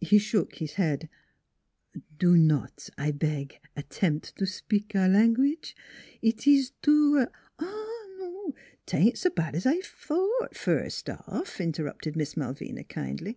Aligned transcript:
He 0.00 0.16
shook 0.16 0.54
his 0.54 0.76
head:" 0.80 1.10
Do 2.18 2.38
not, 2.38 2.88
I 2.96 3.10
beg, 3.10 3.58
attempt 3.76 4.34
to 4.36 4.46
spik 4.46 4.96
our 4.96 5.10
language. 5.10 5.76
It 6.22 6.46
ees 6.46 6.72
too"" 6.80 7.26
Oh, 7.58 8.54
'tain't 8.86 9.18
so 9.18 9.28
bad 9.28 9.54
as 9.54 9.66
I 9.66 9.82
thought, 9.82 10.56
first 10.56 11.10
off," 11.10 11.60
in 11.60 11.72
terrupted 11.72 12.16
Miss 12.16 12.34
Malvina 12.34 12.82
kindly. 12.82 13.36